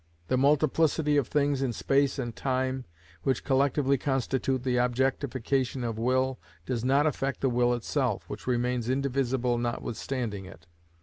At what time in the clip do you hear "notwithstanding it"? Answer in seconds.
9.59-10.65